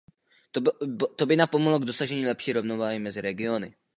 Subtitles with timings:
[1.17, 3.75] To by napomohlo k dosažení lepší rovnováhy mezi regiony.